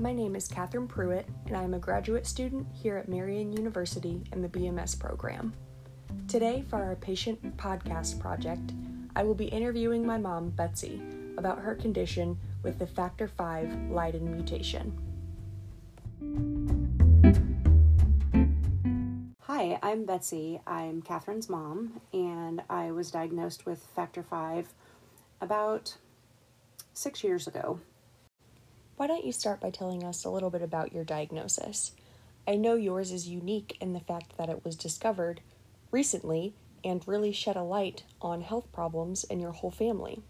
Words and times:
My 0.00 0.12
name 0.12 0.36
is 0.36 0.46
Catherine 0.46 0.86
Pruitt, 0.86 1.26
and 1.46 1.56
I 1.56 1.64
am 1.64 1.74
a 1.74 1.78
graduate 1.80 2.24
student 2.24 2.68
here 2.72 2.96
at 2.98 3.08
Marian 3.08 3.52
University 3.52 4.22
in 4.32 4.40
the 4.40 4.48
BMS 4.48 4.96
program. 4.96 5.52
Today, 6.28 6.64
for 6.68 6.76
our 6.76 6.94
patient 6.94 7.56
podcast 7.56 8.20
project, 8.20 8.74
I 9.16 9.24
will 9.24 9.34
be 9.34 9.46
interviewing 9.46 10.06
my 10.06 10.16
mom, 10.16 10.50
Betsy, 10.50 11.02
about 11.36 11.58
her 11.58 11.74
condition 11.74 12.38
with 12.62 12.78
the 12.78 12.86
Factor 12.86 13.26
V 13.26 13.66
Leiden 13.90 14.30
mutation. 14.30 14.96
Hi, 19.40 19.80
I'm 19.82 20.04
Betsy. 20.04 20.60
I'm 20.64 21.02
Catherine's 21.02 21.48
mom, 21.48 22.00
and 22.12 22.62
I 22.70 22.92
was 22.92 23.10
diagnosed 23.10 23.66
with 23.66 23.82
Factor 23.96 24.22
V 24.22 24.68
about 25.40 25.96
six 26.94 27.24
years 27.24 27.48
ago. 27.48 27.80
Why 28.98 29.06
don't 29.06 29.24
you 29.24 29.30
start 29.30 29.60
by 29.60 29.70
telling 29.70 30.02
us 30.02 30.24
a 30.24 30.28
little 30.28 30.50
bit 30.50 30.60
about 30.60 30.92
your 30.92 31.04
diagnosis? 31.04 31.92
I 32.48 32.56
know 32.56 32.74
yours 32.74 33.12
is 33.12 33.28
unique 33.28 33.76
in 33.80 33.92
the 33.92 34.00
fact 34.00 34.36
that 34.36 34.48
it 34.48 34.64
was 34.64 34.74
discovered 34.74 35.40
recently 35.92 36.52
and 36.82 37.06
really 37.06 37.30
shed 37.30 37.54
a 37.54 37.62
light 37.62 38.02
on 38.20 38.40
health 38.40 38.72
problems 38.72 39.22
in 39.22 39.38
your 39.38 39.52
whole 39.52 39.70
family. 39.70 40.20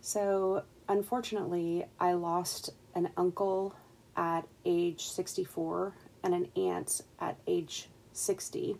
So, 0.00 0.64
unfortunately, 0.88 1.84
I 2.00 2.14
lost 2.14 2.70
an 2.92 3.10
uncle 3.16 3.76
at 4.16 4.48
age 4.64 5.06
64 5.06 5.94
and 6.24 6.34
an 6.34 6.48
aunt 6.56 7.02
at 7.20 7.36
age 7.46 7.88
60 8.12 8.78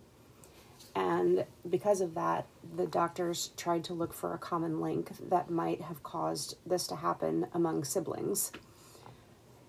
and 0.95 1.45
because 1.69 1.99
of 1.99 2.15
that, 2.15 2.47
the 2.75 2.87
doctors 2.87 3.51
tried 3.57 3.83
to 3.85 3.93
look 3.93 4.13
for 4.13 4.33
a 4.33 4.37
common 4.37 4.79
link 4.79 5.11
that 5.29 5.49
might 5.49 5.81
have 5.81 6.01
caused 6.03 6.55
this 6.65 6.87
to 6.87 6.95
happen 6.95 7.47
among 7.53 7.83
siblings. 7.83 8.51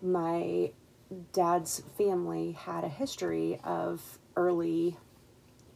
My 0.00 0.70
dad's 1.32 1.82
family 1.98 2.52
had 2.52 2.84
a 2.84 2.88
history 2.88 3.58
of 3.64 4.18
early 4.36 4.96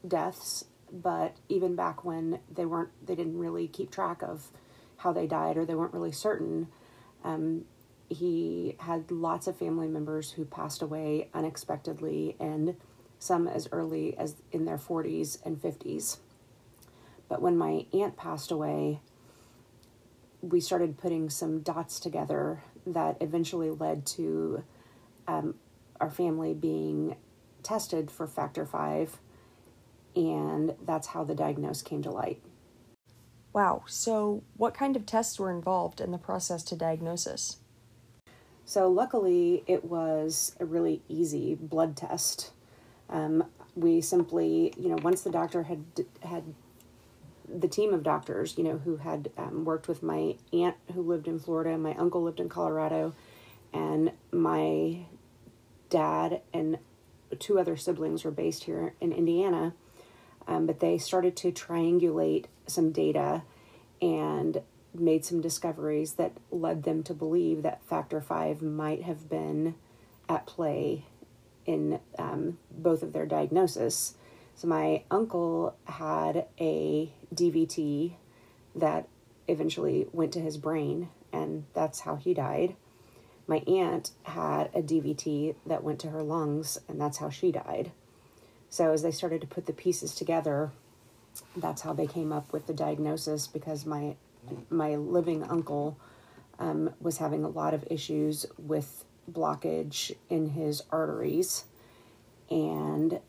deaths, 0.07 0.65
but 0.93 1.37
even 1.49 1.75
back 1.75 2.05
when 2.05 2.39
they 2.53 2.65
weren't, 2.65 2.91
they 3.05 3.17
didn't 3.17 3.39
really 3.39 3.67
keep 3.67 3.91
track 3.91 4.23
of 4.23 4.49
how 4.99 5.13
they 5.13 5.27
died 5.27 5.57
or 5.57 5.65
they 5.65 5.75
weren't 5.75 5.95
really 5.95 6.13
certain. 6.13 6.69
Um, 7.25 7.65
he 8.09 8.77
had 8.81 9.11
lots 9.11 9.49
of 9.49 9.57
family 9.57 9.89
members 9.89 10.33
who 10.33 10.45
passed 10.45 10.83
away 10.83 11.29
unexpectedly 11.35 12.37
and 12.39 12.77
some 13.21 13.47
as 13.47 13.69
early 13.71 14.17
as 14.19 14.35
in 14.51 14.65
their 14.65 14.79
40s 14.79 15.39
and 15.45 15.61
50s. 15.61 16.17
But 17.29 17.41
when 17.41 17.57
my 17.57 17.87
aunt 17.93 18.17
passed 18.17 18.51
away, 18.51 19.01
we 20.41 20.59
started 20.59 20.99
putting 20.99 21.31
some 21.31 21.61
dots 21.61 22.01
together 22.01 22.65
that 22.87 23.19
eventually 23.21 23.71
led 23.71 24.07
to 24.07 24.65
um, 25.29 25.55
our 26.01 26.11
family 26.11 26.55
being 26.55 27.15
tested 27.63 28.11
for 28.11 28.27
factor 28.27 28.65
five, 28.65 29.21
and 30.17 30.75
that's 30.85 31.09
how 31.09 31.23
the 31.23 31.35
diagnosis 31.35 31.83
came 31.83 32.03
to 32.03 32.11
light. 32.11 32.43
Wow, 33.53 33.83
so 33.87 34.43
what 34.57 34.75
kind 34.75 34.97
of 34.97 35.05
tests 35.05 35.39
were 35.39 35.51
involved 35.51 36.01
in 36.01 36.11
the 36.11 36.19
process 36.19 36.63
to 36.65 36.77
diagnosis? 36.77 37.59
So, 38.65 38.89
luckily, 38.89 39.65
it 39.67 39.85
was 39.85 40.55
a 40.61 40.65
really 40.65 41.03
easy 41.09 41.57
blood 41.57 41.97
test. 41.97 42.53
Um, 43.11 43.45
we 43.75 44.01
simply, 44.01 44.73
you 44.79 44.89
know, 44.89 44.99
once 45.03 45.23
the 45.23 45.31
doctor 45.31 45.65
had 45.65 45.85
had 46.23 46.55
the 47.53 47.69
team 47.69 47.93
of 47.93 48.03
doctors, 48.03 48.57
you 48.57 48.65
know, 48.65 48.79
who 48.79 48.97
had 48.97 49.31
um, 49.37 49.65
worked 49.65 49.89
with 49.89 50.03
my 50.03 50.37
aunt 50.53 50.77
who 50.95 51.03
lived 51.03 51.27
in 51.27 51.39
Florida, 51.39 51.77
my 51.77 51.95
uncle 51.95 52.23
lived 52.23 52.41
in 52.41 52.49
Colorado, 52.49 53.15
and 53.73 54.13
my 54.31 55.01
dad 55.89 56.41
and 56.53 56.79
two 57.39 57.59
other 57.59 57.77
siblings 57.77 58.25
were 58.25 58.31
based 58.31 58.65
here 58.65 58.95
in 59.01 59.13
Indiana. 59.13 59.75
Um, 60.47 60.67
but 60.67 60.81
they 60.81 60.99
started 60.99 61.37
to 61.37 61.53
triangulate 61.53 62.47
some 62.67 62.93
data 62.93 63.43
and 64.01 64.63
made 64.95 65.25
some 65.25 65.41
discoveries 65.41 66.15
that 66.15 66.33
led 66.51 66.83
them 66.83 67.03
to 67.05 67.15
believe 67.15 67.63
that 67.63 67.85
factor 67.85 68.21
five 68.21 68.63
might 68.63 69.03
have 69.03 69.29
been 69.29 69.75
at 70.29 70.47
play 70.47 71.05
in 71.67 72.01
um, 72.19 72.59
both 72.71 73.03
of 73.03 73.13
their 73.13 73.27
diagnosis. 73.27 74.15
So 74.55 74.69
my 74.69 75.05
uncle 75.11 75.77
had 75.85 76.47
a 76.59 77.13
DVT 77.35 78.15
that 78.77 79.09
eventually 79.49 80.07
went 80.13 80.33
to 80.33 80.41
his 80.41 80.57
brain, 80.57 81.09
and 81.33 81.65
that's 81.75 82.01
how 82.01 82.17
he 82.17 82.35
died. 82.35 82.77
My 83.47 83.59
aunt 83.67 84.13
had 84.23 84.71
a 84.75 84.83
DVT 84.83 85.57
that 85.67 85.83
went 85.83 85.99
to 86.01 86.11
her 86.11 86.23
lungs, 86.23 86.79
and 86.89 87.01
that's 87.01 87.19
how 87.19 87.31
she 87.31 87.51
died. 87.51 87.91
So 88.69 88.93
as 88.93 89.03
they 89.03 89.11
started 89.11 89.41
to 89.41 89.47
put 89.49 89.67
the 89.67 89.73
pieces 89.73 90.15
together, 90.15 90.71
that's 91.57 91.83
how 91.83 91.93
they 91.93 92.07
came 92.07 92.33
up 92.33 92.53
with 92.53 92.67
the 92.67 92.75
diagnosis 92.75 93.47
because 93.47 93.85
my 93.85 94.17
my 94.71 94.97
living 94.97 95.43
uncle 95.45 95.99
um, 96.59 96.95
was 97.01 97.19
having 97.19 97.45
a 97.45 97.49
lot 97.49 97.75
of 97.75 97.85
issues 97.91 98.47
with 98.59 99.05
blockage 99.33 100.15
in 100.29 100.51
his 100.51 100.83
arteries. 100.91 101.65
And 102.51 103.21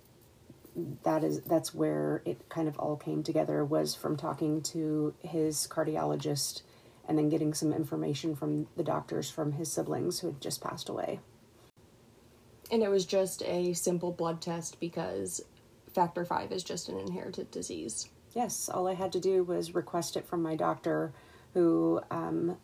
that 1.03 1.23
is 1.23 1.41
that's 1.41 1.73
where 1.73 2.21
it 2.25 2.47
kind 2.49 2.67
of 2.67 2.77
all 2.79 2.95
came 2.95 3.23
together 3.23 3.63
was 3.63 3.93
from 3.93 4.15
talking 4.15 4.61
to 4.61 5.13
his 5.19 5.67
cardiologist 5.69 6.61
and 7.07 7.17
then 7.17 7.29
getting 7.29 7.53
some 7.53 7.73
information 7.73 8.35
from 8.35 8.67
the 8.77 8.83
doctors 8.83 9.29
from 9.29 9.53
his 9.53 9.71
siblings 9.71 10.19
who 10.19 10.27
had 10.27 10.41
just 10.41 10.61
passed 10.61 10.87
away. 10.87 11.19
And 12.71 12.81
it 12.81 12.89
was 12.89 13.05
just 13.05 13.43
a 13.43 13.73
simple 13.73 14.11
blood 14.11 14.41
test 14.41 14.79
because 14.79 15.41
factor 15.93 16.23
5 16.23 16.53
is 16.53 16.63
just 16.63 16.87
an 16.87 16.97
inherited 16.99 17.51
disease. 17.51 18.07
Yes 18.33 18.69
all 18.69 18.87
i 18.87 18.93
had 18.93 19.11
to 19.11 19.19
do 19.19 19.43
was 19.43 19.75
request 19.75 20.15
it 20.15 20.25
from 20.25 20.41
my 20.41 20.55
doctor 20.55 21.11
who 21.53 21.99
um, 22.09 22.57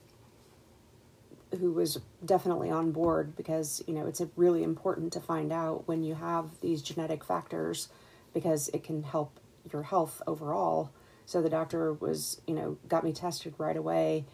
who 1.57 1.71
was 1.71 1.99
definitely 2.23 2.69
on 2.69 2.91
board 2.91 3.35
because 3.35 3.83
you 3.87 3.93
know 3.93 4.05
it's 4.05 4.21
really 4.35 4.63
important 4.63 5.13
to 5.13 5.19
find 5.19 5.51
out 5.51 5.87
when 5.87 6.03
you 6.03 6.15
have 6.15 6.59
these 6.61 6.81
genetic 6.81 7.23
factors 7.23 7.89
because 8.33 8.69
it 8.69 8.83
can 8.83 9.03
help 9.03 9.39
your 9.71 9.83
health 9.83 10.21
overall. 10.27 10.91
So 11.25 11.41
the 11.41 11.49
doctor 11.49 11.93
was 11.93 12.41
you 12.47 12.53
know 12.53 12.77
got 12.87 13.03
me 13.03 13.13
tested 13.13 13.53
right 13.57 13.77
away 13.77 14.25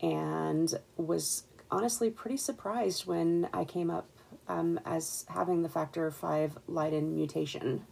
and 0.00 0.72
was 0.96 1.44
honestly 1.70 2.10
pretty 2.10 2.36
surprised 2.36 3.06
when 3.06 3.48
i 3.52 3.64
came 3.64 3.90
up 3.90 4.08
um, 4.48 4.78
as 4.84 5.24
having 5.28 5.62
the 5.62 5.68
factor 5.68 6.10
5 6.10 6.58
leiden 6.68 7.14
mutation. 7.14 7.84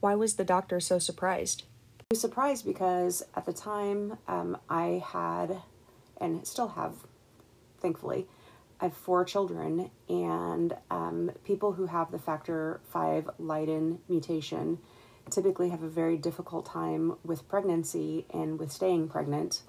Why 0.00 0.14
was 0.14 0.34
the 0.34 0.44
doctor 0.44 0.80
so 0.80 0.98
surprised? 0.98 1.64
I 2.00 2.04
was 2.10 2.20
surprised 2.20 2.66
because 2.66 3.22
at 3.34 3.46
the 3.46 3.52
time 3.52 4.18
um, 4.28 4.58
i 4.68 5.02
had 5.06 5.62
and 6.20 6.46
still 6.46 6.68
have 6.68 6.94
thankfully. 7.86 8.26
I 8.80 8.86
have 8.86 8.96
four 8.96 9.24
children, 9.24 9.90
and 10.08 10.76
um, 10.90 11.30
people 11.44 11.72
who 11.72 11.86
have 11.86 12.10
the 12.10 12.18
factor 12.18 12.80
V 12.92 13.22
Leiden 13.38 14.00
mutation 14.08 14.78
typically 15.30 15.68
have 15.68 15.84
a 15.84 15.88
very 15.88 16.16
difficult 16.16 16.66
time 16.66 17.16
with 17.24 17.48
pregnancy 17.48 18.26
and 18.34 18.58
with 18.58 18.72
staying 18.72 19.08
pregnant. 19.08 19.62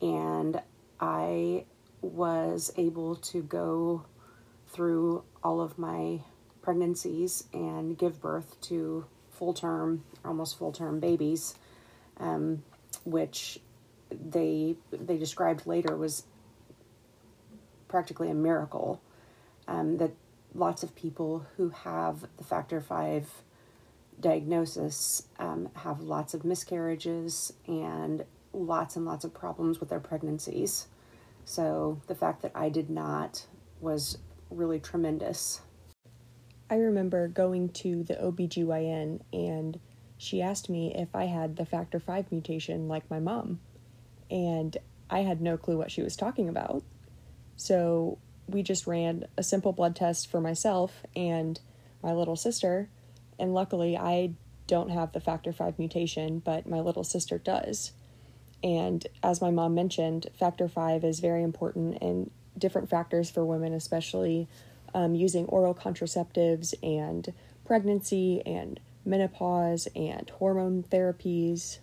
And 0.00 0.62
I 1.00 1.64
was 2.00 2.72
able 2.76 3.16
to 3.16 3.42
go 3.42 4.04
through 4.68 5.24
all 5.42 5.60
of 5.60 5.76
my 5.76 6.20
pregnancies 6.62 7.42
and 7.52 7.98
give 7.98 8.22
birth 8.22 8.60
to 8.62 9.04
full 9.32 9.52
term, 9.52 10.04
almost 10.24 10.56
full 10.58 10.70
term 10.70 11.00
babies, 11.00 11.56
um, 12.18 12.62
which 13.02 13.58
they 14.10 14.76
they 14.92 15.18
described 15.18 15.66
later 15.66 15.96
was 15.96 16.22
practically 17.88 18.30
a 18.30 18.34
miracle 18.34 19.00
um, 19.66 19.98
that 19.98 20.12
lots 20.54 20.82
of 20.82 20.94
people 20.94 21.46
who 21.56 21.70
have 21.70 22.26
the 22.36 22.44
factor 22.44 22.80
V 22.80 23.26
diagnosis 24.20 25.24
um, 25.38 25.68
have 25.74 26.00
lots 26.00 26.34
of 26.34 26.44
miscarriages 26.44 27.52
and 27.66 28.24
lots 28.52 28.96
and 28.96 29.04
lots 29.04 29.24
of 29.24 29.32
problems 29.32 29.80
with 29.80 29.88
their 29.88 30.00
pregnancies. 30.00 30.88
So 31.44 32.00
the 32.06 32.14
fact 32.14 32.42
that 32.42 32.52
I 32.54 32.68
did 32.68 32.90
not 32.90 33.46
was 33.80 34.18
really 34.50 34.80
tremendous. 34.80 35.60
I 36.70 36.76
remember 36.76 37.28
going 37.28 37.70
to 37.70 38.02
the 38.02 38.14
OBGYN 38.14 39.20
and 39.32 39.80
she 40.18 40.42
asked 40.42 40.68
me 40.68 40.92
if 40.94 41.14
I 41.14 41.24
had 41.24 41.56
the 41.56 41.64
factor 41.64 41.98
V 41.98 42.24
mutation 42.30 42.88
like 42.88 43.08
my 43.10 43.20
mom. 43.20 43.60
And 44.30 44.76
I 45.08 45.20
had 45.20 45.40
no 45.40 45.56
clue 45.56 45.78
what 45.78 45.90
she 45.90 46.02
was 46.02 46.16
talking 46.16 46.48
about. 46.48 46.82
So 47.58 48.18
we 48.46 48.62
just 48.62 48.86
ran 48.86 49.26
a 49.36 49.42
simple 49.42 49.72
blood 49.72 49.94
test 49.94 50.30
for 50.30 50.40
myself 50.40 51.04
and 51.14 51.60
my 52.02 52.12
little 52.12 52.36
sister. 52.36 52.88
And 53.38 53.52
luckily, 53.52 53.96
I 53.96 54.32
don't 54.66 54.90
have 54.90 55.12
the 55.12 55.20
factor 55.20 55.52
5 55.52 55.78
mutation, 55.78 56.38
but 56.38 56.66
my 56.66 56.80
little 56.80 57.04
sister 57.04 57.36
does. 57.36 57.92
And 58.62 59.06
as 59.22 59.40
my 59.40 59.50
mom 59.50 59.74
mentioned, 59.74 60.28
factor 60.38 60.68
5 60.68 61.04
is 61.04 61.20
very 61.20 61.42
important 61.42 61.98
in 62.00 62.30
different 62.56 62.88
factors 62.88 63.30
for 63.30 63.44
women, 63.44 63.72
especially 63.74 64.48
um, 64.94 65.14
using 65.14 65.44
oral 65.46 65.74
contraceptives 65.74 66.74
and 66.82 67.32
pregnancy 67.64 68.42
and 68.46 68.80
menopause 69.04 69.88
and 69.96 70.30
hormone 70.30 70.84
therapies. 70.84 71.78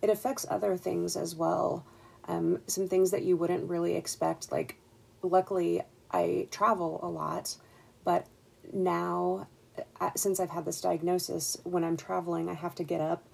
It 0.00 0.10
affects 0.10 0.46
other 0.48 0.76
things 0.76 1.16
as 1.16 1.34
well. 1.34 1.84
Um, 2.28 2.60
some 2.66 2.88
things 2.88 3.10
that 3.10 3.22
you 3.22 3.36
wouldn't 3.36 3.68
really 3.68 3.96
expect. 3.96 4.52
Like, 4.52 4.76
luckily, 5.22 5.82
I 6.10 6.48
travel 6.50 7.00
a 7.02 7.08
lot, 7.08 7.56
but 8.04 8.26
now, 8.72 9.48
uh, 10.00 10.10
since 10.16 10.38
I've 10.38 10.50
had 10.50 10.64
this 10.64 10.80
diagnosis, 10.80 11.56
when 11.64 11.84
I'm 11.84 11.96
traveling, 11.96 12.48
I 12.48 12.54
have 12.54 12.74
to 12.76 12.84
get 12.84 13.00
up 13.00 13.24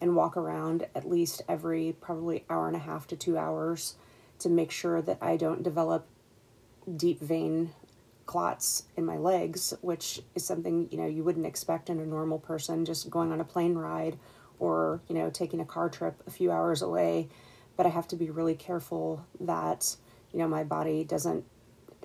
and 0.00 0.14
walk 0.14 0.36
around 0.36 0.86
at 0.94 1.08
least 1.08 1.42
every 1.48 1.96
probably 2.00 2.44
hour 2.50 2.66
and 2.66 2.76
a 2.76 2.80
half 2.80 3.06
to 3.08 3.16
two 3.16 3.38
hours 3.38 3.94
to 4.38 4.48
make 4.48 4.70
sure 4.70 5.00
that 5.02 5.18
I 5.20 5.36
don't 5.36 5.62
develop 5.62 6.06
deep 6.96 7.20
vein 7.20 7.70
clots 8.26 8.84
in 8.96 9.04
my 9.04 9.16
legs, 9.16 9.72
which 9.80 10.20
is 10.34 10.44
something 10.44 10.88
you 10.90 10.98
know 10.98 11.06
you 11.06 11.24
wouldn't 11.24 11.46
expect 11.46 11.88
in 11.88 12.00
a 12.00 12.06
normal 12.06 12.38
person 12.38 12.84
just 12.84 13.08
going 13.08 13.32
on 13.32 13.40
a 13.40 13.44
plane 13.44 13.74
ride 13.74 14.18
or 14.58 15.00
you 15.08 15.14
know 15.14 15.30
taking 15.30 15.60
a 15.60 15.64
car 15.64 15.88
trip 15.88 16.22
a 16.26 16.30
few 16.30 16.50
hours 16.50 16.82
away. 16.82 17.28
But 17.76 17.86
I 17.86 17.90
have 17.90 18.08
to 18.08 18.16
be 18.16 18.30
really 18.30 18.54
careful 18.54 19.24
that 19.40 19.96
you 20.32 20.38
know 20.38 20.48
my 20.48 20.64
body 20.64 21.04
doesn't 21.04 21.44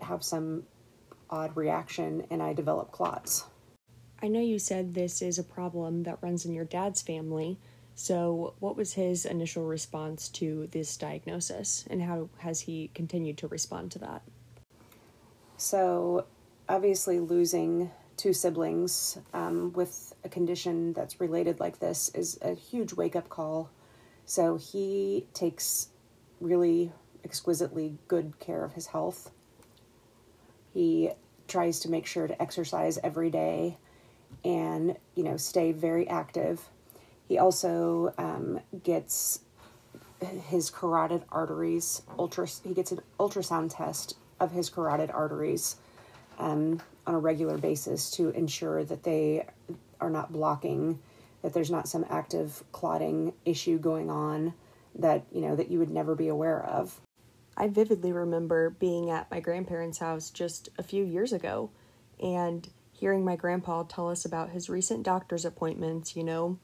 have 0.02 0.24
some 0.24 0.64
odd 1.30 1.56
reaction 1.56 2.26
and 2.30 2.44
I 2.44 2.54
develop 2.54 2.92
clots. 2.92 3.46
I 4.22 4.28
know 4.28 4.42
you 4.42 4.60
said 4.60 4.94
this 4.94 5.22
is 5.22 5.40
a 5.40 5.44
problem 5.44 6.04
that 6.04 6.20
runs 6.22 6.46
in 6.46 6.54
your 6.54 6.66
dad's 6.66 7.02
family. 7.02 7.58
So, 7.96 8.54
what 8.60 8.78
was 8.78 8.94
his 8.94 9.26
initial 9.26 9.66
response 9.66 10.30
to 10.30 10.68
this 10.72 10.96
diagnosis, 10.96 11.86
and 11.90 12.02
how 12.02 12.30
has 12.38 12.62
he 12.62 12.90
continued 12.94 13.38
to 13.40 13.48
respond 13.48 13.92
to 13.92 14.00
that? 14.00 14.22
So, 15.58 16.26
obviously, 16.70 17.20
losing 17.20 17.92
two 18.16 18.34
siblings 18.34 19.18
um, 19.34 19.74
with 19.74 20.14
a 20.24 20.30
condition 20.30 20.94
that's 20.94 21.20
related 21.20 21.60
like 21.60 21.80
this 21.80 22.10
is 22.16 22.38
a 22.42 22.54
huge 22.54 22.94
wake 22.94 23.16
up 23.16 23.30
call. 23.30 23.70
So, 24.31 24.56
he 24.56 25.25
takes 25.33 25.89
really 26.39 26.94
exquisitely 27.25 27.98
good 28.07 28.39
care 28.39 28.63
of 28.63 28.72
his 28.72 28.88
health. 28.88 29.30
He 30.74 31.10
tries 31.50 31.81
to 31.81 31.89
make 31.89 32.06
sure 32.06 32.28
to 32.28 32.42
exercise 32.42 32.98
every 33.04 33.30
day 33.30 33.78
and, 34.45 34.95
you 35.16 35.24
know, 35.24 35.36
stay 35.36 35.74
very 35.74 36.07
active. 36.07 36.62
He 37.28 37.39
also 37.39 38.13
um, 38.18 38.62
gets 38.83 39.42
his 40.48 40.69
carotid 40.69 41.25
arteries 41.30 42.01
ultra 42.18 42.48
he 42.63 42.74
gets 42.74 42.94
an 42.94 43.01
ultrasound 43.19 43.75
test 43.75 44.16
of 44.39 44.54
his 44.54 44.69
carotid 44.69 45.12
arteries 45.12 45.75
um, 46.39 46.80
on 47.06 47.16
a 47.16 47.19
regular 47.19 47.57
basis 47.57 48.10
to 48.12 48.30
ensure 48.30 48.86
that 48.86 49.04
they 49.04 49.45
are 50.00 50.10
not 50.10 50.31
blocking 50.31 51.00
that 51.42 51.54
there's 51.54 51.72
not 51.72 51.88
some 51.88 52.06
active 52.10 52.64
clotting 52.72 53.34
issue 53.46 53.78
going 53.78 54.10
on 54.10 54.54
that 54.96 55.26
you 55.32 55.42
know 55.42 55.56
that 55.56 55.72
you 55.72 55.80
would 55.80 55.90
never 55.90 56.16
be 56.16 56.28
aware 56.28 56.64
of 56.64 57.00
I 57.58 57.68
vividly 57.68 58.12
remember 58.12 58.70
being 58.70 59.10
at 59.10 59.30
my 59.30 59.40
grandparents' 59.40 60.00
house 60.00 60.30
just 60.30 60.70
a 60.78 60.84
few 60.84 61.04
years 61.04 61.34
ago 61.34 61.70
and 62.22 62.68
hearing 62.92 63.26
my 63.26 63.36
grandpa 63.36 63.84
tell 63.84 64.10
us 64.10 64.26
about 64.26 64.52
his 64.52 64.70
recent 64.70 65.04
doctor's 65.04 65.44
appointments. 65.44 66.16
You 66.16 66.24
know, 66.24 66.60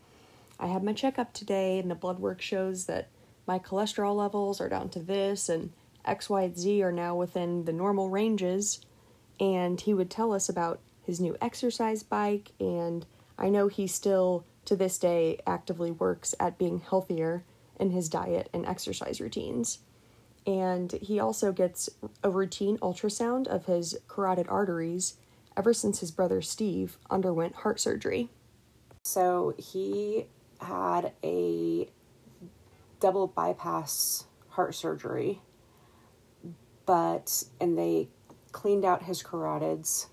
I 0.59 0.67
had 0.67 0.83
my 0.83 0.93
checkup 0.93 1.33
today, 1.33 1.79
and 1.79 1.89
the 1.89 1.95
blood 1.95 2.19
work 2.19 2.41
shows 2.41 2.85
that 2.85 3.09
my 3.45 3.59
cholesterol 3.59 4.15
levels 4.15 4.61
are 4.61 4.69
down 4.69 4.89
to 4.89 4.99
this, 4.99 5.49
and 5.49 5.71
X, 6.05 6.29
Y, 6.29 6.43
and 6.43 6.57
Z 6.57 6.81
are 6.83 6.91
now 6.91 7.15
within 7.15 7.65
the 7.65 7.73
normal 7.73 8.09
ranges. 8.09 8.81
And 9.39 9.81
he 9.81 9.93
would 9.93 10.09
tell 10.09 10.31
us 10.31 10.47
about 10.47 10.79
his 11.03 11.19
new 11.19 11.35
exercise 11.41 12.03
bike, 12.03 12.51
and 12.59 13.05
I 13.37 13.49
know 13.49 13.67
he 13.67 13.87
still, 13.87 14.45
to 14.67 14.75
this 14.75 14.97
day, 14.97 15.39
actively 15.45 15.91
works 15.91 16.33
at 16.39 16.57
being 16.57 16.79
healthier 16.79 17.43
in 17.79 17.91
his 17.91 18.07
diet 18.07 18.49
and 18.53 18.65
exercise 18.65 19.19
routines 19.19 19.79
and 20.47 20.93
he 20.93 21.19
also 21.19 21.51
gets 21.51 21.89
a 22.23 22.29
routine 22.29 22.77
ultrasound 22.77 23.47
of 23.47 23.65
his 23.65 23.97
carotid 24.07 24.47
arteries 24.47 25.15
ever 25.57 25.73
since 25.73 25.99
his 25.99 26.09
brother 26.09 26.41
Steve 26.41 26.97
underwent 27.09 27.53
heart 27.57 27.81
surgery. 27.81 28.29
So 29.03 29.53
he 29.57 30.27
had 30.61 31.11
a 31.21 31.89
double 33.01 33.27
bypass 33.27 34.25
heart 34.49 34.73
surgery, 34.73 35.41
but 36.85 37.43
and 37.59 37.77
they 37.77 38.07
cleaned 38.53 38.85
out 38.85 39.03
his 39.03 39.21
carotids, 39.21 40.07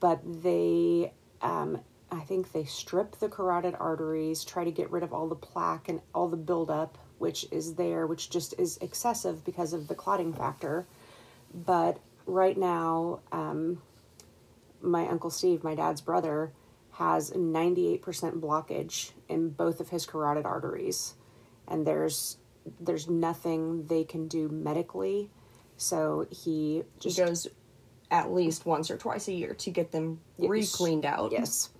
but 0.00 0.20
they 0.42 1.12
um, 1.40 1.80
I 2.14 2.20
think 2.20 2.52
they 2.52 2.64
strip 2.64 3.16
the 3.16 3.28
carotid 3.28 3.74
arteries, 3.78 4.44
try 4.44 4.64
to 4.64 4.70
get 4.70 4.90
rid 4.90 5.02
of 5.02 5.12
all 5.12 5.28
the 5.28 5.34
plaque 5.34 5.88
and 5.88 6.00
all 6.14 6.28
the 6.28 6.36
buildup 6.36 6.98
which 7.18 7.46
is 7.50 7.74
there, 7.74 8.06
which 8.06 8.30
just 8.30 8.54
is 8.58 8.76
excessive 8.82 9.44
because 9.44 9.72
of 9.72 9.88
the 9.88 9.94
clotting 9.94 10.32
factor. 10.32 10.86
But 11.54 11.98
right 12.26 12.56
now, 12.56 13.20
um, 13.32 13.80
my 14.82 15.06
Uncle 15.08 15.30
Steve, 15.30 15.64
my 15.64 15.74
dad's 15.74 16.00
brother, 16.00 16.52
has 16.92 17.30
98% 17.30 18.00
blockage 18.40 19.12
in 19.28 19.50
both 19.50 19.80
of 19.80 19.88
his 19.88 20.06
carotid 20.06 20.44
arteries. 20.44 21.14
And 21.66 21.86
there's 21.86 22.36
there's 22.80 23.08
nothing 23.08 23.86
they 23.86 24.04
can 24.04 24.26
do 24.26 24.48
medically. 24.48 25.30
So 25.76 26.26
he 26.30 26.82
just 26.98 27.18
he 27.18 27.24
goes 27.24 27.46
at 28.10 28.32
least 28.32 28.64
once 28.64 28.90
or 28.90 28.96
twice 28.96 29.28
a 29.28 29.32
year 29.32 29.54
to 29.54 29.70
get 29.70 29.92
them 29.92 30.20
yes, 30.38 30.50
re-cleaned 30.50 31.04
out. 31.04 31.32
Yes. 31.32 31.70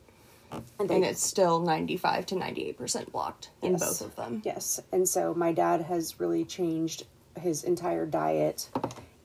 And, 0.79 0.89
they, 0.89 0.97
and 0.97 1.05
it's 1.05 1.23
still 1.23 1.61
95 1.61 2.27
to 2.27 2.35
98% 2.35 3.11
blocked 3.13 3.51
in 3.63 3.77
both 3.77 4.01
of 4.01 4.15
them. 4.17 4.43
Yes. 4.45 4.81
And 4.93 5.09
so 5.09 5.35
my 5.35 5.53
dad 5.53 5.83
has 5.83 6.21
really 6.21 6.45
changed 6.45 7.07
his 7.39 7.65
entire 7.65 8.07
diet 8.07 8.69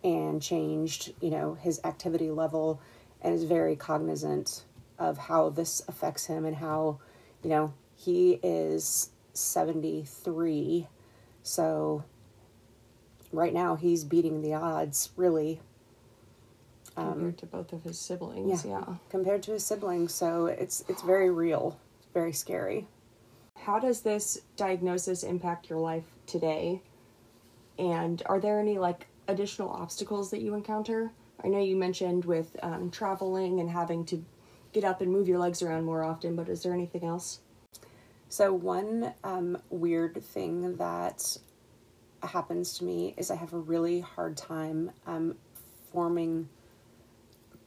and 0.04 0.42
changed, 0.42 1.14
you 1.22 1.30
know, 1.30 1.56
his 1.56 1.82
activity 1.84 2.32
level 2.32 2.82
and 3.22 3.34
is 3.34 3.44
very 3.44 3.76
cognizant 3.76 4.64
of 4.98 5.18
how 5.18 5.50
this 5.50 5.82
affects 5.88 6.26
him 6.26 6.46
and 6.46 6.56
how, 6.56 7.00
you 7.44 7.50
know, 7.50 7.74
he 7.96 8.40
is 8.44 9.10
73. 9.34 10.88
So 11.44 12.04
right 13.32 13.54
now 13.54 13.76
he's 13.76 14.04
beating 14.04 14.42
the 14.42 14.54
odds 14.54 15.10
really 15.16 15.60
compared 17.00 17.34
um, 17.34 17.34
to 17.34 17.46
both 17.46 17.74
of 17.74 17.84
his 17.84 18.00
siblings. 18.00 18.66
Yeah, 18.66 18.72
yeah, 18.72 18.96
compared 19.10 19.44
to 19.44 19.52
his 19.52 19.66
siblings. 19.66 20.14
So 20.14 20.48
it's 20.48 20.84
it's 20.88 21.02
very 21.02 21.30
real, 21.30 21.80
it's 22.00 22.08
very 22.14 22.34
scary. 22.34 22.88
How 23.58 23.80
does 23.80 24.02
this 24.02 24.42
diagnosis 24.56 25.24
impact 25.24 25.70
your 25.70 25.80
life 25.80 26.06
today? 26.26 26.82
And 27.78 28.22
are 28.26 28.40
there 28.40 28.60
any 28.60 28.78
like 28.78 29.08
additional 29.28 29.70
obstacles 29.70 30.32
that 30.32 30.42
you 30.42 30.54
encounter? 30.54 31.12
I 31.44 31.48
know 31.48 31.62
you 31.62 31.76
mentioned 31.76 32.26
with 32.26 32.58
um, 32.64 32.92
traveling 32.92 33.60
and 33.60 33.70
having 33.70 34.06
to 34.06 34.24
get 34.74 34.84
up 34.84 35.02
and 35.02 35.12
move 35.12 35.28
your 35.28 35.40
legs 35.40 35.62
around 35.62 35.86
more 35.86 36.04
often, 36.04 36.36
but 36.36 36.50
is 36.50 36.64
there 36.64 36.74
anything 36.74 37.04
else? 37.04 37.40
So, 38.28 38.54
one 38.54 39.14
um, 39.24 39.58
weird 39.70 40.22
thing 40.24 40.76
that 40.78 41.38
happens 42.22 42.78
to 42.78 42.84
me 42.84 43.14
is 43.18 43.32
I 43.32 43.36
have 43.36 43.54
a 43.54 43.58
really 43.58 44.02
hard 44.02 44.38
time 44.38 44.92
um, 45.08 45.36
forming 45.92 46.48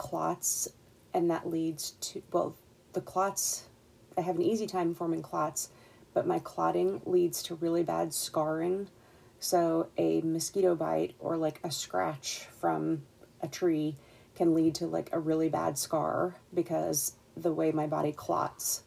clots, 0.02 0.68
and 1.14 1.30
that 1.30 1.48
leads 1.48 1.92
to, 1.92 2.20
well, 2.32 2.56
the 2.92 3.00
clots, 3.00 3.68
I 4.18 4.22
have 4.22 4.34
an 4.34 4.42
easy 4.42 4.66
time 4.66 4.94
forming 4.94 5.22
clots, 5.22 5.68
but 6.12 6.26
my 6.26 6.40
clotting 6.40 7.00
leads 7.06 7.40
to 7.44 7.54
really 7.54 7.84
bad 7.84 8.12
scarring. 8.12 8.88
So, 9.38 9.90
a 9.96 10.20
mosquito 10.22 10.74
bite 10.74 11.14
or 11.20 11.36
like 11.36 11.60
a 11.62 11.70
scratch 11.70 12.48
from 12.60 13.02
a 13.40 13.46
tree 13.46 13.94
can 14.34 14.54
lead 14.54 14.74
to 14.76 14.88
like 14.88 15.08
a 15.12 15.20
really 15.20 15.48
bad 15.48 15.78
scar 15.78 16.34
because 16.52 17.12
the 17.36 17.52
way 17.52 17.70
my 17.70 17.86
body 17.86 18.12
clots. 18.12 18.82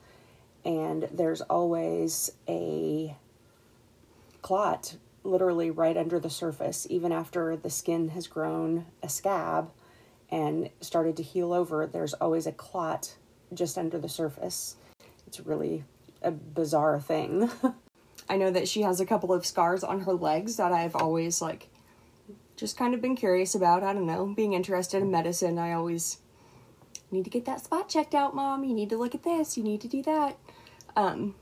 And 0.66 1.08
there's 1.14 1.42
always 1.42 2.30
a 2.50 3.16
clot 4.42 4.98
literally 5.24 5.72
right 5.72 5.96
under 5.96 6.20
the 6.20 6.30
surface, 6.30 6.86
even 6.90 7.14
after 7.14 7.56
the 7.56 7.70
skin 7.70 8.10
has 8.10 8.28
grown 8.28 8.86
a 9.02 9.08
scab 9.08 9.72
and 10.30 10.70
started 10.82 11.18
to 11.18 11.24
heal 11.24 11.54
over, 11.54 11.88
there's 11.88 12.14
always 12.14 12.48
a 12.48 12.52
clot 12.52 13.16
just 13.54 13.78
under 13.78 13.98
the 13.98 14.10
surface. 14.10 14.76
It's 15.28 15.40
really 15.40 15.84
a 16.22 16.32
bizarre 16.32 17.00
thing. 17.00 17.50
I 18.30 18.38
know 18.38 18.52
that 18.52 18.68
she 18.68 18.82
has 18.82 19.00
a 19.00 19.06
couple 19.06 19.32
of 19.32 19.46
scars 19.46 19.84
on 19.84 20.02
her 20.02 20.14
legs 20.14 20.58
that 20.58 20.72
I've 20.72 20.96
always 20.96 21.42
like 21.42 21.70
just 22.56 22.78
kind 22.78 22.94
of 22.94 23.02
been 23.02 23.16
curious 23.16 23.54
about. 23.54 23.84
I 23.84 23.94
don't 23.94 24.08
know, 24.08 24.26
being 24.26 24.54
interested 24.54 25.02
in 25.02 25.12
medicine, 25.12 25.60
I 25.60 25.74
always 25.74 26.20
need 27.12 27.26
to 27.26 27.30
get 27.30 27.46
that 27.46 27.64
spot 27.64 27.88
checked 27.88 28.16
out, 28.16 28.36
mom. 28.36 28.64
You 28.64 28.74
need 28.74 28.90
to 28.90 28.98
look 28.98 29.14
at 29.14 29.24
this, 29.24 29.58
you 29.58 29.64
need 29.64 29.82
to 29.82 29.88
do 29.88 30.02
that. 30.04 30.38
Um 30.96 31.36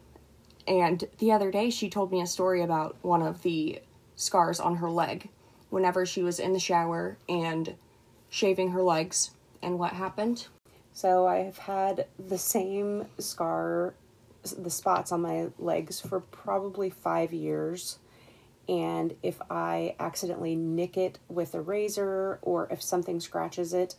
and 0.67 1.03
the 1.19 1.31
other 1.31 1.51
day 1.51 1.69
she 1.69 1.89
told 1.89 2.11
me 2.11 2.21
a 2.21 2.27
story 2.27 2.61
about 2.61 2.97
one 3.01 3.21
of 3.21 3.41
the 3.43 3.81
scars 4.15 4.59
on 4.59 4.77
her 4.77 4.89
leg 4.89 5.29
whenever 5.69 6.05
she 6.05 6.23
was 6.23 6.39
in 6.39 6.53
the 6.53 6.59
shower 6.59 7.17
and 7.27 7.75
shaving 8.33 8.71
her 8.71 8.81
legs. 8.81 9.29
And 9.61 9.77
what 9.77 9.93
happened? 9.93 10.47
So 10.91 11.27
I 11.27 11.37
have 11.37 11.59
had 11.59 12.07
the 12.17 12.39
same 12.39 13.05
scar, 13.19 13.93
the 14.57 14.71
spots 14.71 15.11
on 15.11 15.21
my 15.21 15.49
legs 15.59 16.01
for 16.01 16.19
probably 16.19 16.89
five 16.89 17.31
years. 17.31 17.99
And 18.67 19.15
if 19.21 19.39
I 19.51 19.95
accidentally 19.99 20.55
nick 20.55 20.97
it 20.97 21.19
with 21.29 21.53
a 21.53 21.61
razor 21.61 22.39
or 22.41 22.67
if 22.71 22.81
something 22.81 23.19
scratches 23.19 23.71
it, 23.71 23.95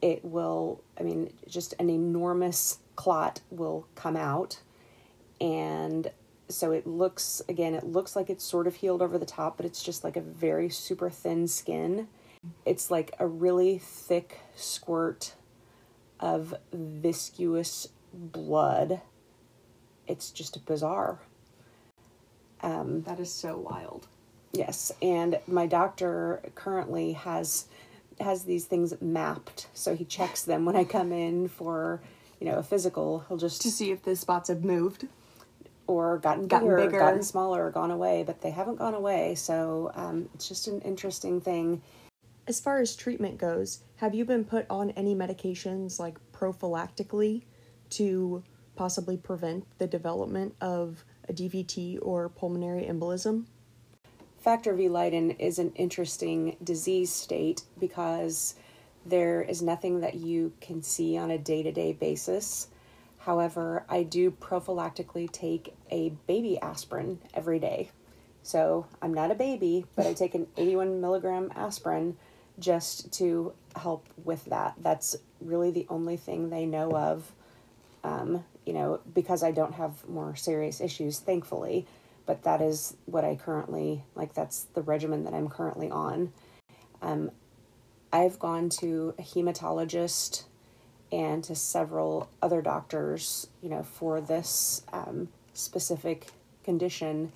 it 0.00 0.24
will, 0.24 0.84
I 0.98 1.02
mean, 1.02 1.32
just 1.48 1.74
an 1.80 1.90
enormous 1.90 2.78
clot 2.94 3.40
will 3.50 3.88
come 3.96 4.16
out. 4.16 4.60
And 5.40 6.08
so 6.48 6.70
it 6.70 6.86
looks, 6.86 7.42
again, 7.48 7.74
it 7.74 7.84
looks 7.84 8.14
like 8.14 8.30
it's 8.30 8.44
sort 8.44 8.68
of 8.68 8.76
healed 8.76 9.02
over 9.02 9.18
the 9.18 9.26
top, 9.26 9.56
but 9.56 9.66
it's 9.66 9.82
just 9.82 10.04
like 10.04 10.16
a 10.16 10.20
very 10.20 10.68
super 10.68 11.10
thin 11.10 11.48
skin. 11.48 12.06
It's 12.64 12.90
like 12.90 13.14
a 13.18 13.26
really 13.26 13.78
thick 13.78 14.40
squirt 14.54 15.34
of 16.18 16.54
viscous 16.72 17.88
blood. 18.12 19.00
It's 20.06 20.30
just 20.30 20.64
bizarre. 20.66 21.20
Um, 22.62 23.02
that 23.02 23.20
is 23.20 23.32
so 23.32 23.56
wild. 23.56 24.06
Yes, 24.52 24.92
and 25.00 25.38
my 25.46 25.66
doctor 25.66 26.42
currently 26.54 27.12
has 27.12 27.66
has 28.20 28.44
these 28.44 28.66
things 28.66 28.92
mapped, 29.00 29.68
so 29.72 29.94
he 29.94 30.04
checks 30.04 30.42
them 30.42 30.66
when 30.66 30.76
I 30.76 30.84
come 30.84 31.12
in 31.12 31.48
for 31.48 32.02
you 32.40 32.46
know 32.46 32.56
a 32.56 32.62
physical. 32.62 33.24
He'll 33.28 33.36
just 33.36 33.62
to 33.62 33.70
see 33.70 33.90
if 33.90 34.02
the 34.02 34.16
spots 34.16 34.48
have 34.48 34.64
moved 34.64 35.06
or 35.86 36.18
gotten, 36.18 36.46
gotten 36.46 36.68
bigger, 36.68 36.76
bigger, 36.76 36.98
gotten 36.98 37.22
smaller, 37.22 37.66
or 37.66 37.70
gone 37.70 37.90
away, 37.90 38.22
but 38.24 38.42
they 38.42 38.50
haven't 38.50 38.76
gone 38.76 38.94
away. 38.94 39.34
So 39.36 39.90
um, 39.94 40.28
it's 40.34 40.48
just 40.48 40.68
an 40.68 40.80
interesting 40.82 41.40
thing. 41.40 41.80
As 42.50 42.58
far 42.58 42.80
as 42.80 42.96
treatment 42.96 43.38
goes, 43.38 43.84
have 43.98 44.12
you 44.12 44.24
been 44.24 44.44
put 44.44 44.66
on 44.68 44.90
any 44.96 45.14
medications 45.14 46.00
like 46.00 46.18
prophylactically 46.32 47.44
to 47.90 48.42
possibly 48.74 49.16
prevent 49.16 49.64
the 49.78 49.86
development 49.86 50.56
of 50.60 51.04
a 51.28 51.32
DVT 51.32 52.00
or 52.02 52.28
pulmonary 52.28 52.86
embolism? 52.86 53.44
Factor 54.40 54.74
V 54.74 54.88
Leiden 54.88 55.30
is 55.30 55.60
an 55.60 55.70
interesting 55.76 56.56
disease 56.64 57.12
state 57.12 57.62
because 57.78 58.56
there 59.06 59.42
is 59.42 59.62
nothing 59.62 60.00
that 60.00 60.16
you 60.16 60.52
can 60.60 60.82
see 60.82 61.16
on 61.16 61.30
a 61.30 61.38
day 61.38 61.62
to 61.62 61.70
day 61.70 61.92
basis. 61.92 62.66
However, 63.18 63.84
I 63.88 64.02
do 64.02 64.32
prophylactically 64.32 65.30
take 65.30 65.72
a 65.92 66.08
baby 66.26 66.58
aspirin 66.60 67.20
every 67.32 67.60
day. 67.60 67.92
So 68.42 68.86
I'm 69.00 69.14
not 69.14 69.30
a 69.30 69.36
baby, 69.36 69.84
but 69.94 70.08
I 70.08 70.14
take 70.14 70.34
an 70.34 70.48
81 70.56 71.00
milligram 71.00 71.52
aspirin 71.54 72.16
just 72.60 73.12
to 73.14 73.52
help 73.74 74.06
with 74.24 74.44
that. 74.46 74.74
That's 74.78 75.16
really 75.40 75.70
the 75.70 75.86
only 75.88 76.16
thing 76.16 76.50
they 76.50 76.66
know 76.66 76.92
of, 76.92 77.32
um, 78.04 78.44
you 78.66 78.72
know, 78.72 79.00
because 79.14 79.42
I 79.42 79.50
don't 79.50 79.74
have 79.74 80.08
more 80.08 80.36
serious 80.36 80.80
issues, 80.80 81.18
thankfully. 81.18 81.86
But 82.26 82.44
that 82.44 82.60
is 82.60 82.96
what 83.06 83.24
I 83.24 83.34
currently, 83.34 84.04
like, 84.14 84.34
that's 84.34 84.64
the 84.74 84.82
regimen 84.82 85.24
that 85.24 85.34
I'm 85.34 85.48
currently 85.48 85.90
on. 85.90 86.32
Um, 87.02 87.30
I've 88.12 88.38
gone 88.38 88.68
to 88.80 89.14
a 89.18 89.22
hematologist 89.22 90.44
and 91.10 91.42
to 91.44 91.56
several 91.56 92.28
other 92.40 92.62
doctors, 92.62 93.48
you 93.62 93.68
know, 93.68 93.82
for 93.82 94.20
this 94.20 94.82
um, 94.92 95.28
specific 95.54 96.26
condition, 96.62 97.32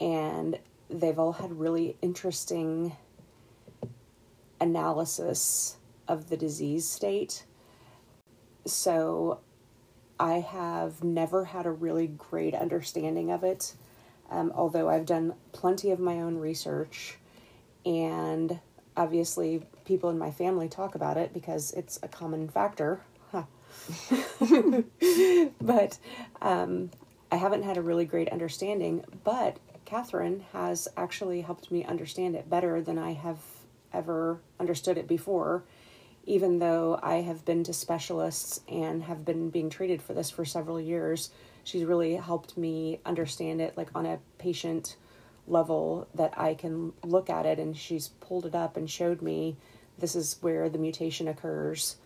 and 0.00 0.58
they've 0.90 1.18
all 1.18 1.32
had 1.32 1.58
really 1.58 1.96
interesting 2.02 2.96
analysis 4.60 5.76
of 6.06 6.28
the 6.28 6.36
disease 6.36 6.88
state. 6.88 7.44
So 8.66 9.40
I 10.18 10.40
have 10.40 11.02
never 11.04 11.44
had 11.46 11.66
a 11.66 11.70
really 11.70 12.06
great 12.06 12.54
understanding 12.54 13.30
of 13.30 13.44
it, 13.44 13.74
um, 14.30 14.52
although 14.54 14.88
I've 14.88 15.06
done 15.06 15.34
plenty 15.52 15.90
of 15.90 15.98
my 15.98 16.20
own 16.20 16.36
research 16.36 17.18
and 17.86 18.58
obviously 18.96 19.62
people 19.84 20.10
in 20.10 20.18
my 20.18 20.30
family 20.30 20.68
talk 20.68 20.94
about 20.94 21.16
it 21.16 21.32
because 21.32 21.72
it's 21.72 21.98
a 22.02 22.08
common 22.08 22.48
factor. 22.48 23.00
But 25.60 25.98
um, 26.40 26.90
I 27.30 27.36
haven't 27.36 27.62
had 27.62 27.76
a 27.76 27.82
really 27.82 28.04
great 28.04 28.28
understanding. 28.30 29.04
But 29.24 29.58
Catherine 29.84 30.44
has 30.52 30.88
actually 30.96 31.42
helped 31.42 31.70
me 31.70 31.84
understand 31.84 32.34
it 32.34 32.48
better 32.48 32.80
than 32.80 32.98
I 32.98 33.12
have 33.12 33.38
ever 33.92 34.40
understood 34.58 34.98
it 34.98 35.08
before. 35.08 35.64
Even 36.24 36.58
though 36.58 36.98
I 37.02 37.16
have 37.16 37.44
been 37.44 37.64
to 37.64 37.72
specialists 37.72 38.60
and 38.68 39.02
have 39.04 39.24
been 39.24 39.48
being 39.50 39.70
treated 39.70 40.02
for 40.02 40.12
this 40.12 40.30
for 40.30 40.44
several 40.44 40.80
years, 40.80 41.30
she's 41.64 41.84
really 41.84 42.16
helped 42.16 42.56
me 42.56 43.00
understand 43.06 43.60
it 43.60 43.76
like 43.76 43.90
on 43.94 44.04
a 44.06 44.18
patient 44.36 44.96
level 45.46 46.06
that 46.14 46.38
I 46.38 46.54
can 46.54 46.92
look 47.02 47.30
at 47.30 47.46
it 47.46 47.58
and 47.58 47.76
she's 47.76 48.08
pulled 48.08 48.44
it 48.44 48.54
up 48.54 48.76
and 48.76 48.90
showed 48.90 49.22
me 49.22 49.56
this 49.98 50.14
is 50.14 50.36
where 50.40 50.68
the 50.68 50.78
mutation 50.78 51.28
occurs 51.28 51.96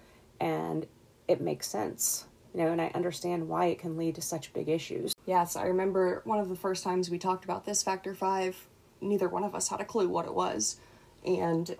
and 0.40 0.86
it 1.26 1.40
makes 1.40 1.66
sense 1.66 2.26
you 2.54 2.60
know 2.60 2.70
and 2.70 2.80
I 2.80 2.90
understand 2.94 3.48
why 3.48 3.66
it 3.66 3.78
can 3.78 3.96
lead 3.96 4.14
to 4.16 4.22
such 4.22 4.52
big 4.52 4.68
issues. 4.68 5.14
Yes, 5.26 5.56
I 5.56 5.64
remember 5.64 6.22
one 6.24 6.38
of 6.38 6.48
the 6.48 6.56
first 6.56 6.84
times 6.84 7.10
we 7.10 7.18
talked 7.18 7.44
about 7.44 7.64
this 7.64 7.82
factor 7.82 8.14
5 8.14 8.68
neither 9.00 9.28
one 9.28 9.44
of 9.44 9.54
us 9.54 9.68
had 9.68 9.80
a 9.80 9.84
clue 9.84 10.08
what 10.08 10.26
it 10.26 10.34
was 10.34 10.76
and 11.26 11.76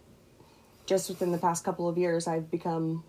just 0.87 1.09
within 1.09 1.33
the 1.33 1.39
past 1.39 1.65
couple 1.65 1.89
of 1.89 1.97
years 1.99 2.27
I've 2.27 2.51
become 2.51 3.05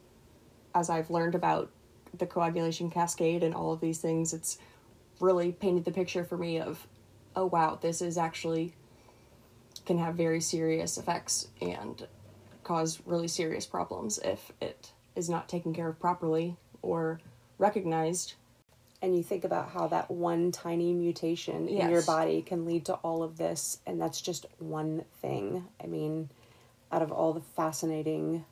as 0.75 0.89
I've 0.89 1.09
learned 1.09 1.35
about 1.35 1.71
the 2.17 2.25
coagulation 2.25 2.89
cascade 2.89 3.43
and 3.43 3.53
all 3.53 3.73
of 3.73 3.81
these 3.81 3.99
things 3.99 4.33
it's 4.33 4.57
really 5.19 5.51
painted 5.51 5.85
the 5.85 5.91
picture 5.91 6.23
for 6.23 6.37
me 6.37 6.59
of 6.59 6.87
oh 7.35 7.45
wow, 7.45 7.77
this 7.81 8.01
is 8.01 8.17
actually 8.17 8.73
can 9.85 9.97
have 9.97 10.15
very 10.15 10.39
serious 10.39 10.97
effects 10.97 11.47
and 11.61 12.07
cause 12.63 13.01
really 13.05 13.27
serious 13.27 13.65
problems 13.65 14.17
if 14.19 14.51
it 14.61 14.91
is 15.15 15.29
not 15.29 15.49
taken 15.49 15.73
care 15.73 15.89
of 15.89 15.99
properly 15.99 16.55
or 16.81 17.19
recognized. 17.57 18.35
And 19.03 19.15
you 19.15 19.21
think 19.21 19.43
about 19.43 19.69
how 19.69 19.87
that 19.87 20.09
one 20.09 20.53
tiny 20.53 20.93
mutation 20.93 21.67
yes. 21.67 21.83
in 21.83 21.91
your 21.91 22.03
body 22.03 22.41
can 22.41 22.65
lead 22.65 22.85
to 22.85 22.93
all 22.95 23.21
of 23.21 23.37
this, 23.37 23.79
and 23.85 24.01
that's 24.01 24.21
just 24.21 24.45
one 24.59 25.03
thing. 25.21 25.67
I 25.83 25.87
mean, 25.87 26.29
out 26.89 27.01
of 27.01 27.11
all 27.11 27.33
the 27.33 27.41
fascinating 27.41 28.45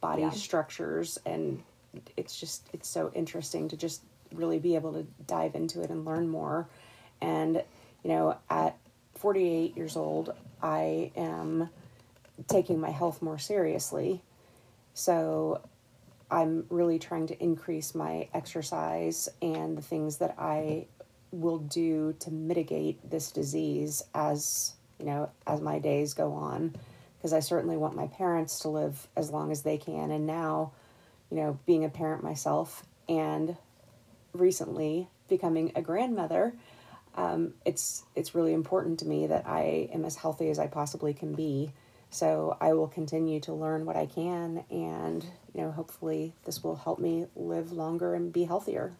body 0.00 0.22
yeah. 0.22 0.30
structures, 0.30 1.18
and 1.26 1.60
it's 2.16 2.38
just, 2.38 2.68
it's 2.72 2.88
so 2.88 3.10
interesting 3.16 3.68
to 3.70 3.76
just 3.76 4.02
really 4.32 4.60
be 4.60 4.76
able 4.76 4.92
to 4.92 5.06
dive 5.26 5.56
into 5.56 5.82
it 5.82 5.90
and 5.90 6.04
learn 6.04 6.28
more. 6.28 6.68
And 7.20 7.62
you 8.04 8.10
know, 8.10 8.38
at 8.48 8.76
48 9.16 9.76
years 9.76 9.96
old, 9.96 10.32
I 10.62 11.10
am 11.16 11.68
taking 12.46 12.80
my 12.80 12.90
health 12.90 13.22
more 13.22 13.38
seriously. 13.38 14.22
So 14.94 15.62
I'm 16.30 16.66
really 16.70 16.98
trying 16.98 17.26
to 17.28 17.42
increase 17.42 17.94
my 17.94 18.28
exercise 18.32 19.28
and 19.42 19.76
the 19.76 19.82
things 19.82 20.18
that 20.18 20.36
I 20.38 20.86
will 21.32 21.58
do 21.58 22.14
to 22.20 22.30
mitigate 22.30 23.08
this 23.08 23.30
disease 23.30 24.02
as, 24.14 24.74
you 24.98 25.06
know, 25.06 25.30
as 25.46 25.60
my 25.60 25.78
days 25.78 26.14
go 26.14 26.32
on 26.32 26.74
because 27.18 27.32
I 27.32 27.40
certainly 27.40 27.76
want 27.76 27.94
my 27.94 28.06
parents 28.06 28.60
to 28.60 28.68
live 28.68 29.06
as 29.16 29.30
long 29.30 29.52
as 29.52 29.62
they 29.62 29.76
can 29.76 30.10
and 30.10 30.26
now, 30.26 30.72
you 31.30 31.36
know, 31.36 31.58
being 31.66 31.84
a 31.84 31.88
parent 31.88 32.22
myself 32.22 32.84
and 33.08 33.56
recently 34.32 35.08
becoming 35.28 35.72
a 35.74 35.82
grandmother, 35.82 36.54
um, 37.16 37.54
it's 37.64 38.04
it's 38.14 38.34
really 38.34 38.52
important 38.52 39.00
to 39.00 39.06
me 39.06 39.26
that 39.26 39.46
I 39.46 39.88
am 39.92 40.04
as 40.04 40.16
healthy 40.16 40.48
as 40.50 40.58
I 40.58 40.66
possibly 40.66 41.12
can 41.12 41.34
be. 41.34 41.72
So 42.10 42.56
I 42.60 42.72
will 42.72 42.88
continue 42.88 43.40
to 43.40 43.52
learn 43.52 43.86
what 43.86 43.96
I 43.96 44.06
can, 44.06 44.64
and 44.70 45.24
you 45.54 45.62
know, 45.62 45.70
hopefully, 45.70 46.34
this 46.44 46.62
will 46.62 46.76
help 46.76 46.98
me 46.98 47.26
live 47.34 47.72
longer 47.72 48.14
and 48.14 48.32
be 48.32 48.44
healthier. 48.44 48.92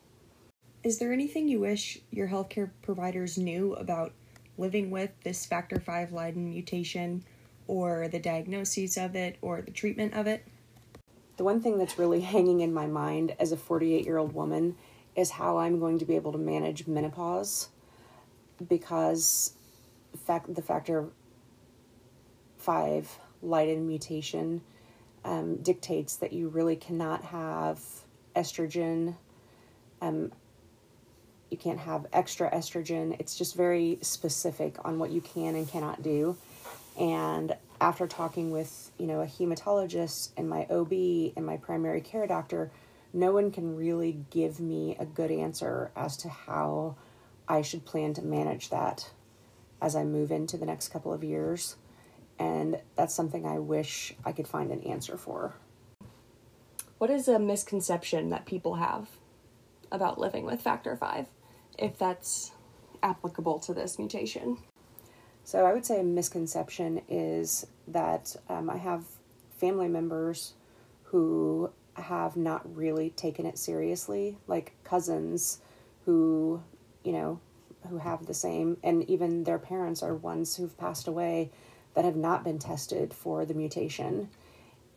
Is 0.82 0.98
there 0.98 1.12
anything 1.12 1.48
you 1.48 1.60
wish 1.60 1.98
your 2.10 2.28
healthcare 2.28 2.70
providers 2.82 3.36
knew 3.36 3.74
about 3.74 4.12
living 4.56 4.90
with 4.90 5.10
this 5.24 5.46
factor 5.46 5.78
five 5.78 6.12
Leiden 6.12 6.48
mutation, 6.48 7.22
or 7.66 8.08
the 8.08 8.18
diagnoses 8.18 8.96
of 8.96 9.14
it, 9.14 9.36
or 9.42 9.62
the 9.62 9.70
treatment 9.70 10.14
of 10.14 10.26
it? 10.26 10.46
The 11.36 11.44
one 11.44 11.60
thing 11.60 11.78
that's 11.78 11.98
really 11.98 12.20
hanging 12.34 12.60
in 12.60 12.74
my 12.74 12.86
mind 12.86 13.34
as 13.38 13.52
a 13.52 13.56
48 13.56 14.04
year 14.04 14.18
old 14.18 14.32
woman 14.32 14.76
is 15.16 15.30
how 15.30 15.58
I'm 15.58 15.78
going 15.78 15.98
to 15.98 16.04
be 16.04 16.16
able 16.16 16.32
to 16.32 16.38
manage 16.38 16.86
menopause 16.86 17.68
because 18.68 19.54
fact 20.26 20.54
the 20.54 20.62
factor 20.62 21.06
five 22.58 23.18
Leiden 23.42 23.86
mutation 23.86 24.60
um, 25.24 25.56
dictates 25.56 26.16
that 26.16 26.32
you 26.32 26.48
really 26.48 26.76
cannot 26.76 27.24
have 27.24 27.80
estrogen. 28.34 29.16
Um, 30.00 30.32
you 31.50 31.56
can't 31.56 31.80
have 31.80 32.06
extra 32.12 32.50
estrogen. 32.50 33.16
It's 33.18 33.36
just 33.36 33.56
very 33.56 33.98
specific 34.02 34.76
on 34.84 34.98
what 34.98 35.10
you 35.10 35.20
can 35.20 35.54
and 35.54 35.68
cannot 35.68 36.02
do. 36.02 36.36
And 36.98 37.56
after 37.80 38.06
talking 38.06 38.50
with, 38.50 38.90
you 38.98 39.06
know, 39.06 39.20
a 39.20 39.26
hematologist 39.26 40.30
and 40.36 40.48
my 40.48 40.66
OB 40.70 40.92
and 41.36 41.44
my 41.44 41.56
primary 41.56 42.00
care 42.00 42.26
doctor, 42.26 42.70
no 43.12 43.32
one 43.32 43.50
can 43.50 43.76
really 43.76 44.20
give 44.30 44.60
me 44.60 44.96
a 44.98 45.04
good 45.04 45.30
answer 45.30 45.90
as 45.96 46.16
to 46.18 46.28
how 46.28 46.96
I 47.48 47.62
should 47.62 47.84
plan 47.84 48.14
to 48.14 48.22
manage 48.22 48.70
that 48.70 49.10
as 49.82 49.96
I 49.96 50.04
move 50.04 50.30
into 50.30 50.56
the 50.56 50.66
next 50.66 50.88
couple 50.88 51.12
of 51.12 51.24
years. 51.24 51.76
And 52.40 52.78
that's 52.96 53.14
something 53.14 53.44
I 53.44 53.58
wish 53.58 54.14
I 54.24 54.32
could 54.32 54.48
find 54.48 54.72
an 54.72 54.82
answer 54.82 55.18
for. 55.18 55.54
What 56.96 57.10
is 57.10 57.28
a 57.28 57.38
misconception 57.38 58.30
that 58.30 58.46
people 58.46 58.76
have 58.76 59.08
about 59.92 60.18
living 60.18 60.46
with 60.46 60.62
factor 60.62 60.96
5 60.96 61.26
if 61.78 61.98
that's 61.98 62.52
applicable 63.02 63.60
to 63.60 63.74
this 63.74 63.98
mutation? 63.98 64.56
So 65.44 65.66
I 65.66 65.74
would 65.74 65.84
say 65.84 66.00
a 66.00 66.04
misconception 66.04 67.02
is 67.10 67.66
that 67.88 68.34
um, 68.48 68.70
I 68.70 68.78
have 68.78 69.04
family 69.58 69.88
members 69.88 70.54
who 71.04 71.70
have 71.94 72.36
not 72.36 72.74
really 72.74 73.10
taken 73.10 73.44
it 73.44 73.58
seriously, 73.58 74.38
like 74.46 74.72
cousins 74.82 75.60
who, 76.06 76.62
you 77.04 77.12
know, 77.12 77.40
who 77.88 77.98
have 77.98 78.24
the 78.24 78.34
same, 78.34 78.78
and 78.82 79.08
even 79.10 79.44
their 79.44 79.58
parents 79.58 80.02
are 80.02 80.14
ones 80.14 80.56
who've 80.56 80.76
passed 80.78 81.06
away 81.06 81.50
that 81.94 82.04
have 82.04 82.16
not 82.16 82.44
been 82.44 82.58
tested 82.58 83.12
for 83.12 83.44
the 83.44 83.54
mutation. 83.54 84.28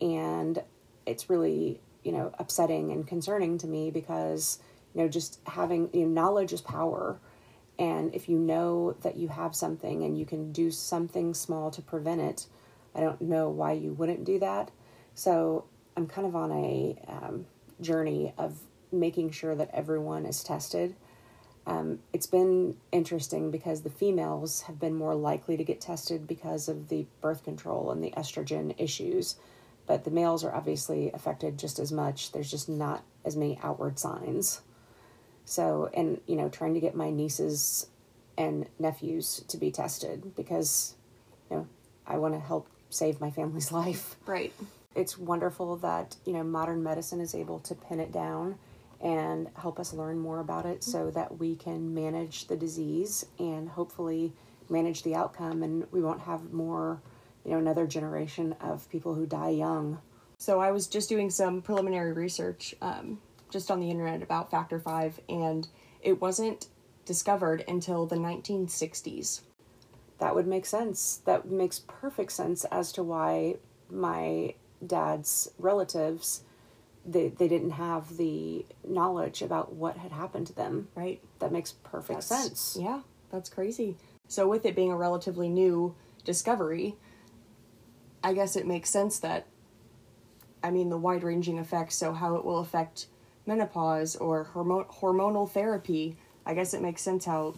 And 0.00 0.62
it's 1.06 1.28
really, 1.28 1.80
you 2.02 2.12
know, 2.12 2.32
upsetting 2.38 2.92
and 2.92 3.06
concerning 3.06 3.58
to 3.58 3.66
me 3.66 3.90
because, 3.90 4.58
you 4.94 5.02
know, 5.02 5.08
just 5.08 5.40
having, 5.46 5.90
you 5.92 6.06
know, 6.06 6.08
knowledge 6.08 6.52
is 6.52 6.60
power. 6.60 7.18
And 7.78 8.14
if 8.14 8.28
you 8.28 8.38
know 8.38 8.96
that 9.02 9.16
you 9.16 9.28
have 9.28 9.54
something 9.56 10.04
and 10.04 10.18
you 10.18 10.24
can 10.24 10.52
do 10.52 10.70
something 10.70 11.34
small 11.34 11.70
to 11.72 11.82
prevent 11.82 12.20
it, 12.20 12.46
I 12.94 13.00
don't 13.00 13.20
know 13.20 13.48
why 13.48 13.72
you 13.72 13.92
wouldn't 13.92 14.24
do 14.24 14.38
that. 14.38 14.70
So 15.14 15.64
I'm 15.96 16.06
kind 16.06 16.26
of 16.26 16.36
on 16.36 16.52
a 16.52 17.02
um, 17.08 17.46
journey 17.80 18.32
of 18.38 18.58
making 18.92 19.32
sure 19.32 19.54
that 19.56 19.70
everyone 19.72 20.26
is 20.26 20.44
tested. 20.44 20.94
Um, 21.66 22.00
it's 22.12 22.26
been 22.26 22.76
interesting 22.92 23.50
because 23.50 23.82
the 23.82 23.90
females 23.90 24.62
have 24.62 24.78
been 24.78 24.94
more 24.94 25.14
likely 25.14 25.56
to 25.56 25.64
get 25.64 25.80
tested 25.80 26.26
because 26.26 26.68
of 26.68 26.88
the 26.88 27.06
birth 27.20 27.42
control 27.42 27.90
and 27.90 28.04
the 28.04 28.10
estrogen 28.10 28.74
issues, 28.76 29.36
but 29.86 30.04
the 30.04 30.10
males 30.10 30.44
are 30.44 30.54
obviously 30.54 31.10
affected 31.12 31.58
just 31.58 31.78
as 31.78 31.90
much. 31.90 32.32
There's 32.32 32.50
just 32.50 32.68
not 32.68 33.02
as 33.24 33.36
many 33.36 33.58
outward 33.62 33.98
signs. 33.98 34.60
So, 35.46 35.90
and 35.94 36.20
you 36.26 36.36
know, 36.36 36.48
trying 36.48 36.74
to 36.74 36.80
get 36.80 36.94
my 36.94 37.10
nieces 37.10 37.86
and 38.36 38.68
nephews 38.78 39.44
to 39.48 39.56
be 39.56 39.70
tested 39.70 40.34
because, 40.36 40.94
you 41.50 41.56
know, 41.56 41.68
I 42.06 42.18
want 42.18 42.34
to 42.34 42.40
help 42.40 42.68
save 42.90 43.20
my 43.20 43.30
family's 43.30 43.72
life. 43.82 44.16
Right. 44.26 44.52
It's 44.94 45.18
wonderful 45.18 45.76
that, 45.78 46.16
you 46.24 46.34
know, 46.34 46.44
modern 46.44 46.82
medicine 46.82 47.20
is 47.20 47.34
able 47.34 47.58
to 47.60 47.74
pin 47.74 48.00
it 48.00 48.12
down 48.12 48.58
and 49.00 49.48
help 49.56 49.78
us 49.78 49.92
learn 49.92 50.18
more 50.18 50.40
about 50.40 50.66
it 50.66 50.82
so 50.82 51.10
that 51.10 51.38
we 51.38 51.56
can 51.56 51.94
manage 51.94 52.46
the 52.46 52.56
disease 52.56 53.26
and 53.38 53.68
hopefully 53.68 54.32
manage 54.68 55.02
the 55.02 55.14
outcome 55.14 55.62
and 55.62 55.86
we 55.90 56.00
won't 56.00 56.22
have 56.22 56.52
more, 56.52 57.02
you 57.44 57.52
know, 57.52 57.58
another 57.58 57.86
generation 57.86 58.54
of 58.60 58.88
people 58.88 59.14
who 59.14 59.26
die 59.26 59.50
young. 59.50 60.00
So 60.38 60.60
I 60.60 60.70
was 60.70 60.86
just 60.86 61.08
doing 61.08 61.30
some 61.30 61.62
preliminary 61.62 62.12
research 62.12 62.74
um, 62.80 63.20
just 63.50 63.70
on 63.70 63.80
the 63.80 63.90
internet 63.90 64.22
about 64.22 64.50
factor 64.50 64.78
5 64.78 65.20
and 65.28 65.68
it 66.00 66.20
wasn't 66.20 66.68
discovered 67.04 67.64
until 67.68 68.06
the 68.06 68.16
1960s. 68.16 69.42
That 70.18 70.34
would 70.34 70.46
make 70.46 70.66
sense. 70.66 71.20
That 71.24 71.50
makes 71.50 71.80
perfect 71.80 72.32
sense 72.32 72.64
as 72.66 72.92
to 72.92 73.02
why 73.02 73.56
my 73.90 74.54
dad's 74.86 75.50
relatives 75.58 76.42
they, 77.06 77.28
they 77.28 77.48
didn't 77.48 77.72
have 77.72 78.16
the 78.16 78.64
knowledge 78.86 79.42
about 79.42 79.74
what 79.74 79.96
had 79.98 80.12
happened 80.12 80.46
to 80.48 80.52
them. 80.54 80.88
Right. 80.94 81.20
That 81.38 81.52
makes 81.52 81.72
perfect 81.72 82.28
That's- 82.28 82.42
sense. 82.42 82.78
Yeah, 82.80 83.00
that's 83.30 83.48
crazy. 83.50 83.96
So, 84.28 84.48
with 84.48 84.64
it 84.64 84.74
being 84.74 84.90
a 84.90 84.96
relatively 84.96 85.48
new 85.50 85.94
discovery, 86.24 86.96
I 88.22 88.32
guess 88.32 88.56
it 88.56 88.66
makes 88.66 88.88
sense 88.88 89.18
that, 89.18 89.46
I 90.62 90.70
mean, 90.70 90.88
the 90.88 90.96
wide 90.96 91.22
ranging 91.22 91.58
effects, 91.58 91.94
so 91.96 92.14
how 92.14 92.36
it 92.36 92.44
will 92.44 92.58
affect 92.60 93.06
menopause 93.44 94.16
or 94.16 94.46
hormo- 94.54 94.86
hormonal 95.00 95.50
therapy, 95.50 96.16
I 96.46 96.54
guess 96.54 96.72
it 96.72 96.80
makes 96.80 97.02
sense 97.02 97.26
how 97.26 97.56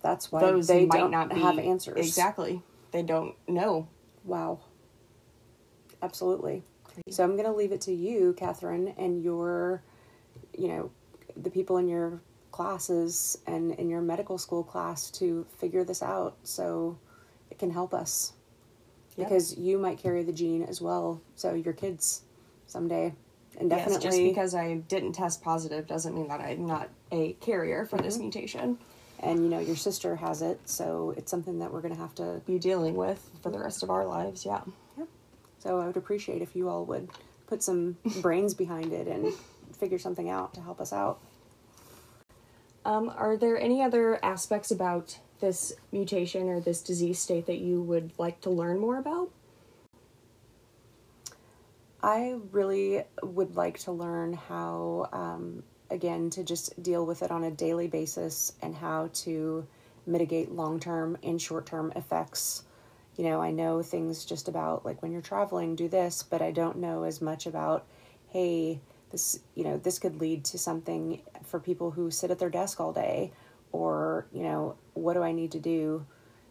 That's 0.00 0.30
why 0.30 0.40
those 0.40 0.68
they 0.68 0.86
might 0.86 1.10
not 1.10 1.34
be, 1.34 1.40
have 1.40 1.58
answers. 1.58 1.98
Exactly. 2.06 2.62
They 2.92 3.02
don't 3.02 3.34
know. 3.48 3.88
Wow. 4.22 4.60
Absolutely. 6.00 6.62
So 7.10 7.24
I'm 7.24 7.32
going 7.32 7.44
to 7.46 7.52
leave 7.52 7.72
it 7.72 7.80
to 7.82 7.92
you, 7.92 8.34
Catherine, 8.36 8.94
and 8.98 9.22
your, 9.22 9.82
you 10.56 10.68
know, 10.68 10.90
the 11.36 11.50
people 11.50 11.76
in 11.78 11.88
your 11.88 12.20
classes 12.52 13.38
and 13.46 13.72
in 13.72 13.88
your 13.88 14.00
medical 14.00 14.38
school 14.38 14.62
class 14.64 15.10
to 15.12 15.46
figure 15.58 15.84
this 15.84 16.02
out 16.02 16.36
so 16.42 16.98
it 17.50 17.58
can 17.58 17.70
help 17.70 17.94
us. 17.94 18.32
Yep. 19.16 19.28
Because 19.28 19.56
you 19.56 19.78
might 19.78 19.98
carry 19.98 20.22
the 20.22 20.32
gene 20.32 20.62
as 20.62 20.80
well, 20.80 21.20
so 21.34 21.54
your 21.54 21.72
kids 21.72 22.22
someday. 22.66 23.12
And 23.58 23.68
Yes, 23.70 23.80
definitely 23.80 24.08
just 24.08 24.22
because 24.22 24.54
I 24.54 24.74
didn't 24.74 25.12
test 25.14 25.42
positive 25.42 25.86
doesn't 25.88 26.14
mean 26.14 26.28
that 26.28 26.40
I'm 26.40 26.66
not 26.66 26.88
a 27.10 27.32
carrier 27.34 27.84
for 27.84 27.96
Mm-hmm. 27.96 28.04
this 28.04 28.18
mutation. 28.18 28.78
and 29.20 29.42
you 29.42 29.48
know 29.48 29.58
your 29.58 29.74
sister 29.74 30.14
has 30.14 30.42
it, 30.42 30.60
so 30.66 31.12
it's 31.16 31.28
something 31.30 31.58
that 31.58 31.72
we're 31.72 31.80
going 31.80 31.94
to 31.94 32.00
have 32.00 32.14
to 32.16 32.40
Be 32.46 32.58
dealing 32.60 32.94
with 32.94 33.28
for 33.42 33.50
the 33.50 33.58
rest 33.58 33.82
of 33.82 33.90
our 33.90 34.06
lives. 34.06 34.46
Yeah. 34.46 34.60
So 35.58 35.80
I 35.80 35.86
would 35.86 35.96
appreciate 35.96 36.42
if 36.42 36.54
you 36.54 36.68
all 36.68 36.84
would 36.86 37.08
put 37.46 37.62
some 37.62 37.96
brains 38.22 38.54
behind 38.54 38.92
it 38.92 39.06
and 39.06 39.32
figure 39.78 39.98
something 39.98 40.28
out 40.28 40.54
to 40.54 40.60
help 40.60 40.80
us 40.80 40.92
out. 40.92 41.20
Um, 42.84 43.12
are 43.14 43.36
there 43.36 43.58
any 43.58 43.82
other 43.82 44.22
aspects 44.24 44.70
about 44.70 45.18
this 45.40 45.72
mutation 45.92 46.48
or 46.48 46.60
this 46.60 46.82
disease 46.82 47.18
state 47.18 47.46
that 47.46 47.58
you 47.58 47.82
would 47.82 48.12
like 48.18 48.40
to 48.42 48.50
learn 48.50 48.78
more 48.78 48.98
about? 48.98 49.30
I 52.02 52.36
really 52.52 53.02
would 53.22 53.56
like 53.56 53.80
to 53.80 53.92
learn 53.92 54.32
how, 54.32 55.08
um, 55.12 55.64
again, 55.90 56.30
to 56.30 56.44
just 56.44 56.80
deal 56.80 57.04
with 57.04 57.22
it 57.22 57.30
on 57.30 57.44
a 57.44 57.50
daily 57.50 57.88
basis 57.88 58.52
and 58.62 58.74
how 58.74 59.10
to 59.24 59.66
mitigate 60.06 60.52
long 60.52 60.80
term 60.80 61.18
and 61.22 61.42
short 61.42 61.66
term 61.66 61.92
effects. 61.96 62.62
You 63.18 63.24
know, 63.24 63.42
I 63.42 63.50
know 63.50 63.82
things 63.82 64.24
just 64.24 64.48
about 64.48 64.86
like 64.86 65.02
when 65.02 65.12
you're 65.12 65.20
traveling, 65.20 65.74
do 65.74 65.88
this, 65.88 66.22
but 66.22 66.40
I 66.40 66.52
don't 66.52 66.78
know 66.78 67.02
as 67.02 67.20
much 67.20 67.46
about, 67.46 67.84
hey, 68.28 68.80
this, 69.10 69.40
you 69.56 69.64
know, 69.64 69.76
this 69.76 69.98
could 69.98 70.20
lead 70.20 70.44
to 70.46 70.58
something 70.58 71.20
for 71.44 71.58
people 71.58 71.90
who 71.90 72.12
sit 72.12 72.30
at 72.30 72.38
their 72.38 72.48
desk 72.48 72.78
all 72.80 72.92
day, 72.92 73.32
or, 73.72 74.26
you 74.32 74.44
know, 74.44 74.76
what 74.94 75.14
do 75.14 75.22
I 75.22 75.32
need 75.32 75.52
to 75.52 75.58
do? 75.58 76.06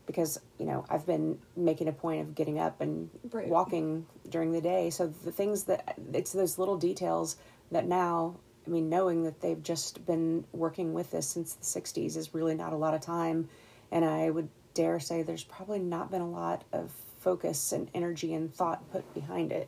Because, 0.05 0.39
you 0.59 0.65
know, 0.65 0.85
I've 0.89 1.05
been 1.05 1.39
making 1.55 1.87
a 1.87 1.93
point 1.93 2.21
of 2.21 2.35
getting 2.35 2.59
up 2.59 2.81
and 2.81 3.09
Right. 3.31 3.47
walking 3.47 4.05
during 4.29 4.51
the 4.51 4.61
day. 4.61 4.89
So 4.89 5.07
the 5.07 5.31
things 5.31 5.63
that 5.65 5.97
it's 6.13 6.33
those 6.33 6.57
little 6.57 6.77
details 6.77 7.37
that 7.71 7.87
now, 7.87 8.35
I 8.65 8.69
mean, 8.69 8.89
knowing 8.89 9.23
that 9.23 9.39
they've 9.39 9.63
just 9.63 10.05
been 10.05 10.43
working 10.51 10.93
with 10.93 11.11
this 11.11 11.27
since 11.27 11.53
the 11.53 11.65
60s 11.65 12.17
is 12.17 12.33
really 12.33 12.55
not 12.55 12.73
a 12.73 12.77
lot 12.77 12.93
of 12.93 12.99
time. 12.99 13.47
And 13.89 14.03
I 14.03 14.29
would 14.29 14.49
dare 14.77 14.99
say 14.99 15.23
there's 15.23 15.43
probably 15.43 15.79
not 15.79 16.11
been 16.11 16.21
a 16.21 16.29
lot 16.29 16.63
of 16.71 16.91
focus 17.19 17.71
and 17.71 17.89
energy 17.95 18.35
and 18.35 18.53
thought 18.53 18.89
put 18.91 19.11
behind 19.15 19.51
it. 19.51 19.67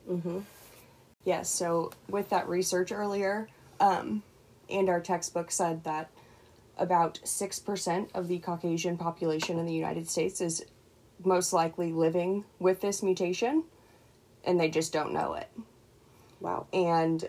Yes, 1.26 1.50
so 1.50 1.92
with 2.08 2.30
that 2.30 2.48
research 2.48 2.92
earlier, 2.92 3.50
um, 3.80 4.22
and 4.70 4.88
our 4.88 5.02
textbook 5.02 5.50
said 5.50 5.84
that 5.84 6.12
about 6.78 7.20
6% 7.26 8.10
of 8.14 8.28
the 8.28 8.38
Caucasian 8.38 8.98
population 8.98 9.58
in 9.58 9.66
the 9.66 9.74
United 9.74 10.08
States 10.08 10.42
is 10.42 10.64
most 11.26 11.52
likely 11.54 11.92
living 11.92 12.46
with 12.60 12.80
this 12.82 13.02
mutation, 13.02 13.64
and 14.44 14.60
they 14.60 14.70
just 14.70 14.94
don't 14.94 15.12
know 15.12 15.34
it. 15.34 15.50
Wow. 16.40 16.68
And 16.72 17.28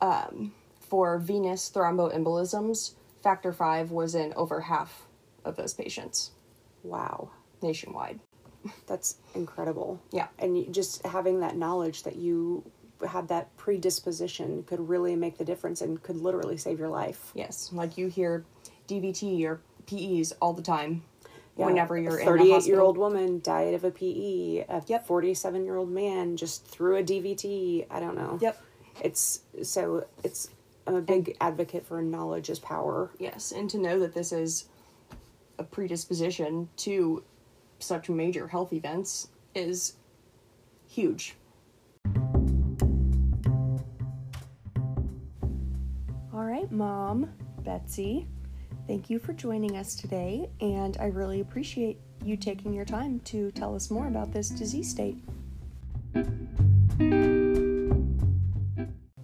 um, 0.00 0.52
for 0.80 1.18
venous 1.18 1.70
thromboembolisms, 1.74 2.94
factor 3.20 3.52
5 3.52 3.90
was 3.90 4.14
in 4.14 4.32
over 4.34 4.60
half 4.60 5.02
of 5.44 5.56
those 5.56 5.74
patients 5.74 6.30
Wow. 6.82 7.30
nationwide. 7.62 8.20
That's 8.86 9.16
incredible. 9.34 10.00
Yeah. 10.12 10.28
And 10.38 10.72
just 10.72 11.04
having 11.06 11.40
that 11.40 11.56
knowledge 11.56 12.02
that 12.04 12.16
you 12.16 12.64
had 13.06 13.28
that 13.28 13.56
predisposition 13.56 14.62
could 14.64 14.88
really 14.88 15.16
make 15.16 15.38
the 15.38 15.44
difference 15.44 15.80
and 15.80 16.02
could 16.02 16.16
literally 16.16 16.56
save 16.56 16.78
your 16.78 16.88
life. 16.88 17.32
Yes, 17.34 17.70
like 17.72 17.98
you 17.98 18.08
hear 18.08 18.44
DVT 18.88 19.44
or 19.44 19.60
PEs 19.86 20.32
all 20.40 20.52
the 20.52 20.62
time 20.62 21.02
Yeah, 21.56 21.66
whenever 21.66 21.98
you're 21.98 22.18
a 22.18 22.22
in 22.22 22.28
a 22.28 22.38
38 22.38 22.66
year 22.66 22.80
old 22.80 22.96
woman 22.96 23.40
died 23.40 23.74
of 23.74 23.84
a 23.84 23.90
PE. 23.90 24.64
A 24.68 24.80
47 24.80 25.64
year 25.64 25.76
old 25.76 25.90
man 25.90 26.36
just 26.36 26.64
threw 26.66 26.96
a 26.96 27.02
DVT. 27.02 27.86
I 27.90 28.00
don't 28.00 28.14
know. 28.14 28.38
Yep. 28.40 28.62
It's 29.02 29.40
so 29.62 30.06
it's. 30.22 30.50
I'm 30.84 30.96
a 30.96 31.00
big 31.00 31.36
advocate 31.40 31.86
for 31.86 32.02
knowledge 32.02 32.50
is 32.50 32.58
power. 32.58 33.10
Yes, 33.18 33.52
and 33.52 33.70
to 33.70 33.78
know 33.78 34.00
that 34.00 34.14
this 34.14 34.32
is 34.32 34.64
a 35.62 35.64
predisposition 35.64 36.68
to 36.76 37.22
such 37.78 38.10
major 38.10 38.48
health 38.48 38.72
events 38.72 39.28
is 39.54 39.94
huge. 40.88 41.36
All 46.34 46.44
right, 46.44 46.70
Mom, 46.70 47.30
Betsy, 47.60 48.26
thank 48.88 49.08
you 49.08 49.20
for 49.20 49.32
joining 49.32 49.76
us 49.76 49.94
today, 49.94 50.50
and 50.60 50.96
I 50.98 51.06
really 51.06 51.40
appreciate 51.40 52.00
you 52.24 52.36
taking 52.36 52.74
your 52.74 52.84
time 52.84 53.20
to 53.20 53.52
tell 53.52 53.76
us 53.76 53.90
more 53.90 54.08
about 54.08 54.32
this 54.32 54.48
disease 54.48 54.90
state. 54.90 55.16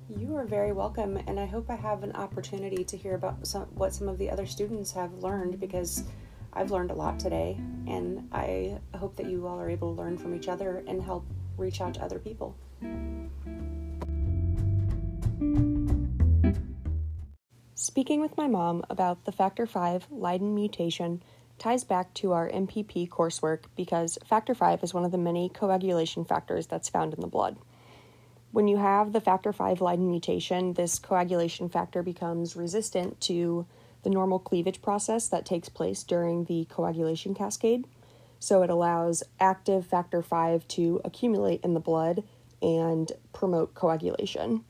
You 0.09 0.37
are 0.37 0.47
very 0.47 0.73
welcome, 0.73 1.17
and 1.27 1.41
I 1.41 1.47
hope 1.47 1.69
I 1.69 1.75
have 1.75 2.05
an 2.05 2.13
opportunity 2.13 2.85
to 2.85 2.97
hear 2.97 3.17
about 3.17 3.45
some, 3.45 3.63
what 3.75 3.93
some 3.93 4.09
of 4.09 4.19
the 4.19 4.31
other 4.31 4.47
students 4.47 4.93
have 4.93 5.13
learned 5.15 5.59
because 5.59 6.05
I've 6.53 6.71
learned 6.71 6.91
a 6.91 6.95
lot 6.95 7.19
today, 7.19 7.59
and 7.87 8.29
I 8.33 8.79
hope 8.97 9.17
that 9.17 9.29
you 9.29 9.47
all 9.47 9.61
are 9.61 9.71
able 9.71 9.95
to 9.95 10.01
learn 10.01 10.19
from 10.19 10.35
each 10.35 10.49
other 10.49 10.83
and 10.87 11.03
help 11.03 11.25
reach 11.57 11.81
out 11.81 11.95
to 11.95 12.03
other 12.03 12.19
people. 12.19 12.57
Speaking 17.75 18.21
with 18.21 18.37
my 18.37 18.49
mom 18.49 18.85
about 18.91 19.25
the 19.25 19.33
factor 19.33 19.67
V 19.67 20.05
Leiden 20.11 20.55
mutation 20.55 21.23
ties 21.59 21.85
back 21.85 22.15
to 22.15 22.33
our 22.33 22.49
MPP 22.49 23.09
coursework 23.09 23.65
because 23.77 24.19
factor 24.25 24.55
V 24.55 24.77
is 24.83 24.95
one 24.95 25.05
of 25.05 25.11
the 25.11 25.19
many 25.19 25.49
coagulation 25.49 26.25
factors 26.25 26.67
that's 26.67 26.89
found 26.89 27.15
in 27.15 27.21
the 27.21 27.27
blood. 27.27 27.57
When 28.51 28.69
you 28.69 28.79
have 28.79 29.13
the 29.13 29.21
factor 29.21 29.53
V 29.53 29.75
Leiden 29.81 30.11
mutation, 30.11 30.73
this 30.73 30.99
coagulation 30.99 31.69
factor 31.69 32.03
becomes 32.03 32.57
resistant 32.57 33.21
to 33.23 33.67
the 34.03 34.11
normal 34.11 34.39
cleavage 34.39 34.83
process 34.83 35.29
that 35.29 35.47
takes 35.47 35.69
place 35.69 36.03
during 36.03 36.45
the 36.45 36.67
coagulation 36.67 37.35
cascade. 37.35 37.87
So 38.39 38.63
it 38.63 38.71
allows 38.71 39.23
active 39.41 39.87
factor 39.87 40.23
V 40.23 40.61
to 40.69 41.01
accumulate 41.05 41.61
in 41.63 41.75
the 41.75 41.81
blood 41.81 42.23
and 42.63 43.11
promote 43.33 43.75
coagulation. 43.75 44.65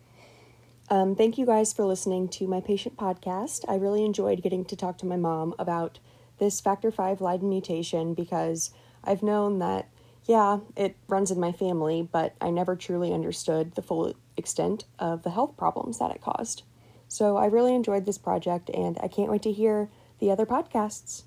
Um, 0.90 1.14
thank 1.14 1.36
you 1.36 1.44
guys 1.44 1.74
for 1.74 1.84
listening 1.84 2.28
to 2.28 2.46
my 2.46 2.60
patient 2.60 2.96
podcast. 2.96 3.64
I 3.68 3.74
really 3.74 4.04
enjoyed 4.04 4.42
getting 4.42 4.64
to 4.66 4.76
talk 4.76 4.96
to 4.98 5.06
my 5.06 5.16
mom 5.16 5.54
about 5.58 5.98
this 6.38 6.60
factor 6.60 6.90
V 6.90 7.16
Leiden 7.20 7.48
mutation 7.48 8.14
because 8.14 8.70
I've 9.04 9.22
known 9.22 9.58
that, 9.58 9.88
yeah, 10.24 10.60
it 10.76 10.96
runs 11.06 11.30
in 11.30 11.38
my 11.38 11.52
family, 11.52 12.08
but 12.10 12.34
I 12.40 12.50
never 12.50 12.74
truly 12.74 13.12
understood 13.12 13.74
the 13.74 13.82
full 13.82 14.14
extent 14.36 14.84
of 14.98 15.24
the 15.24 15.30
health 15.30 15.56
problems 15.58 15.98
that 15.98 16.10
it 16.10 16.22
caused. 16.22 16.62
So 17.08 17.36
I 17.36 17.46
really 17.46 17.74
enjoyed 17.74 18.06
this 18.06 18.18
project 18.18 18.70
and 18.70 18.98
I 19.02 19.08
can't 19.08 19.30
wait 19.30 19.42
to 19.42 19.52
hear 19.52 19.88
the 20.20 20.30
other 20.30 20.46
podcasts. 20.46 21.22